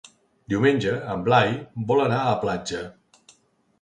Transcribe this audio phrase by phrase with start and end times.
[0.53, 1.53] Diumenge en Blai
[1.91, 2.85] vol anar a la platja.